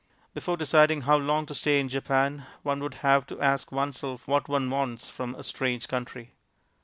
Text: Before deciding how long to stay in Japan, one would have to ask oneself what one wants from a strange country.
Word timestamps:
Before 0.33 0.57
deciding 0.57 1.01
how 1.01 1.17
long 1.17 1.45
to 1.45 1.53
stay 1.53 1.79
in 1.79 1.87
Japan, 1.87 2.47
one 2.63 2.79
would 2.79 2.95
have 3.05 3.27
to 3.27 3.39
ask 3.39 3.71
oneself 3.71 4.27
what 4.27 4.47
one 4.49 4.67
wants 4.67 5.11
from 5.11 5.35
a 5.35 5.43
strange 5.43 5.87
country. 5.87 6.31